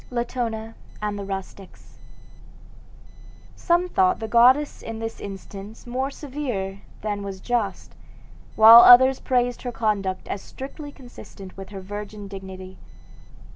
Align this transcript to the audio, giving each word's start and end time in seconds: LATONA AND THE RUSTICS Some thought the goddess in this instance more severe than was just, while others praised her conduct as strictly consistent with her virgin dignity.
LATONA 0.09 0.73
AND 0.99 1.19
THE 1.19 1.25
RUSTICS 1.25 1.99
Some 3.55 3.87
thought 3.87 4.17
the 4.19 4.27
goddess 4.27 4.81
in 4.81 4.97
this 4.97 5.19
instance 5.19 5.85
more 5.85 6.09
severe 6.09 6.81
than 7.01 7.21
was 7.21 7.39
just, 7.39 7.93
while 8.55 8.79
others 8.81 9.19
praised 9.19 9.61
her 9.61 9.71
conduct 9.71 10.27
as 10.27 10.41
strictly 10.41 10.91
consistent 10.91 11.55
with 11.55 11.69
her 11.69 11.81
virgin 11.81 12.27
dignity. 12.27 12.79